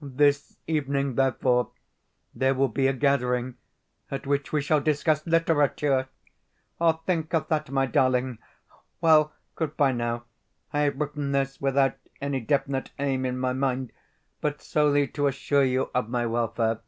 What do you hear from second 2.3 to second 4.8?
there will be a gathering at which we shall